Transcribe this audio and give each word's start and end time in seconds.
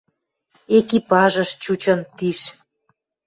Экипажыш 0.77 1.49
чучын 1.63 1.99
тиш. 2.17 2.39